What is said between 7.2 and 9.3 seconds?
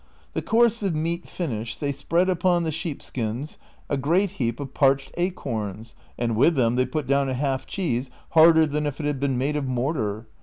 a half cheese harder than if it had